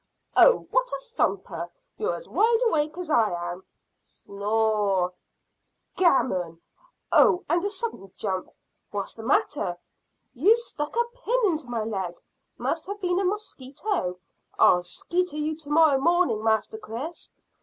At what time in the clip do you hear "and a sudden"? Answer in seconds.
7.47-8.11